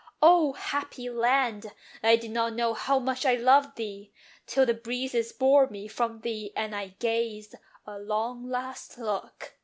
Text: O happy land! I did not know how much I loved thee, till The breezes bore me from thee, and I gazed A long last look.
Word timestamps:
O 0.23 0.53
happy 0.53 1.11
land! 1.11 1.73
I 2.01 2.15
did 2.15 2.31
not 2.31 2.53
know 2.53 2.73
how 2.73 2.97
much 2.97 3.23
I 3.23 3.35
loved 3.35 3.75
thee, 3.77 4.11
till 4.47 4.65
The 4.65 4.73
breezes 4.73 5.31
bore 5.31 5.69
me 5.69 5.87
from 5.87 6.21
thee, 6.21 6.51
and 6.55 6.75
I 6.75 6.95
gazed 6.97 7.53
A 7.85 7.99
long 7.99 8.49
last 8.49 8.97
look. 8.97 9.53